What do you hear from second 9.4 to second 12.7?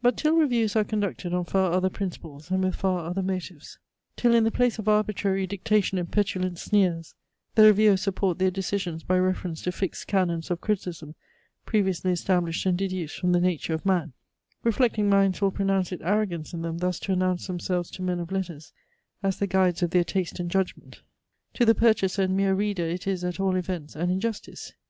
to fixed canons of criticism, previously established